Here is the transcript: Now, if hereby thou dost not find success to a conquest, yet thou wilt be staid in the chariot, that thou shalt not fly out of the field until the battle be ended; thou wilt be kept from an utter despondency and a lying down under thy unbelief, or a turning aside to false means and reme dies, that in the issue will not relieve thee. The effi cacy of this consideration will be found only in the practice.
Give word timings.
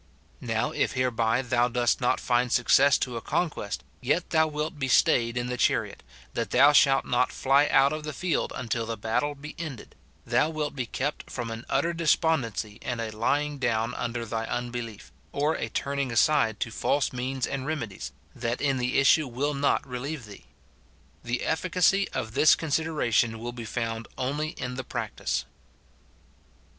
Now, 0.39 0.71
if 0.71 0.93
hereby 0.93 1.43
thou 1.43 1.67
dost 1.67 2.01
not 2.01 2.19
find 2.19 2.51
success 2.51 2.97
to 2.97 3.17
a 3.17 3.21
conquest, 3.21 3.83
yet 4.01 4.31
thou 4.31 4.47
wilt 4.47 4.79
be 4.79 4.87
staid 4.87 5.37
in 5.37 5.45
the 5.45 5.57
chariot, 5.57 6.01
that 6.33 6.49
thou 6.49 6.71
shalt 6.73 7.05
not 7.05 7.31
fly 7.31 7.67
out 7.67 7.93
of 7.93 8.03
the 8.03 8.11
field 8.11 8.51
until 8.55 8.87
the 8.87 8.97
battle 8.97 9.35
be 9.35 9.53
ended; 9.59 9.93
thou 10.25 10.49
wilt 10.49 10.75
be 10.75 10.87
kept 10.87 11.29
from 11.29 11.51
an 11.51 11.65
utter 11.69 11.93
despondency 11.93 12.79
and 12.81 12.99
a 12.99 13.11
lying 13.15 13.59
down 13.59 13.93
under 13.93 14.25
thy 14.25 14.45
unbelief, 14.45 15.11
or 15.31 15.53
a 15.53 15.69
turning 15.69 16.11
aside 16.11 16.59
to 16.61 16.71
false 16.71 17.13
means 17.13 17.45
and 17.45 17.67
reme 17.67 17.87
dies, 17.87 18.11
that 18.33 18.59
in 18.59 18.77
the 18.79 18.97
issue 18.97 19.27
will 19.27 19.53
not 19.53 19.85
relieve 19.87 20.25
thee. 20.25 20.45
The 21.23 21.43
effi 21.43 21.69
cacy 21.69 22.09
of 22.11 22.33
this 22.33 22.55
consideration 22.55 23.37
will 23.37 23.53
be 23.53 23.65
found 23.65 24.07
only 24.17 24.49
in 24.57 24.77
the 24.77 24.83
practice. 24.83 25.45